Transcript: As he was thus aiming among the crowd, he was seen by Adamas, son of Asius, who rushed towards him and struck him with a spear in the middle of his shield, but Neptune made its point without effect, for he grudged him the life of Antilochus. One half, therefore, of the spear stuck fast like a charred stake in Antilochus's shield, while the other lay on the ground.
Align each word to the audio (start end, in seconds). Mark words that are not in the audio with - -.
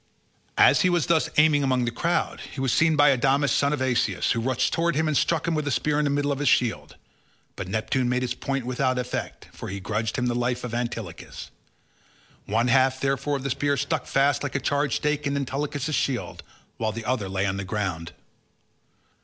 As 0.57 0.81
he 0.81 0.89
was 0.89 1.05
thus 1.05 1.29
aiming 1.37 1.61
among 1.61 1.85
the 1.85 1.91
crowd, 1.91 2.39
he 2.39 2.59
was 2.59 2.73
seen 2.73 2.95
by 2.95 3.11
Adamas, 3.11 3.51
son 3.51 3.71
of 3.71 3.83
Asius, 3.83 4.31
who 4.31 4.39
rushed 4.39 4.73
towards 4.73 4.97
him 4.97 5.07
and 5.07 5.15
struck 5.15 5.47
him 5.47 5.53
with 5.53 5.67
a 5.67 5.69
spear 5.69 5.99
in 5.99 6.05
the 6.05 6.09
middle 6.09 6.31
of 6.31 6.39
his 6.39 6.49
shield, 6.49 6.95
but 7.55 7.67
Neptune 7.67 8.09
made 8.09 8.23
its 8.23 8.33
point 8.33 8.65
without 8.65 8.97
effect, 8.97 9.49
for 9.53 9.69
he 9.69 9.79
grudged 9.79 10.17
him 10.17 10.25
the 10.25 10.33
life 10.33 10.63
of 10.63 10.73
Antilochus. 10.73 11.51
One 12.47 12.69
half, 12.69 12.99
therefore, 12.99 13.37
of 13.37 13.43
the 13.43 13.51
spear 13.51 13.77
stuck 13.77 14.07
fast 14.07 14.41
like 14.41 14.55
a 14.55 14.59
charred 14.59 14.91
stake 14.91 15.27
in 15.27 15.35
Antilochus's 15.35 15.93
shield, 15.93 16.41
while 16.77 16.91
the 16.91 17.05
other 17.05 17.29
lay 17.29 17.45
on 17.45 17.57
the 17.57 17.63
ground. 17.63 18.13